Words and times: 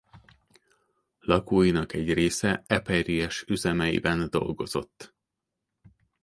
Lakóinak 1.19 1.93
egy 1.93 2.13
része 2.13 2.63
Eperjes 2.67 3.43
üzemeiben 3.47 4.29
dolgozott. 4.29 5.13